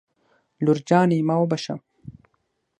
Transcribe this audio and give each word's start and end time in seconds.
لور 0.63 0.77
جانې 0.87 1.19
ما 1.27 1.35
وبښه 1.39 1.75